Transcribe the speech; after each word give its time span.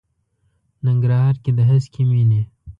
ننګرهار 0.85 1.35
کې 1.43 1.51
د 1.57 1.59
هسکې 1.69 2.01
مېنې. 2.09 2.41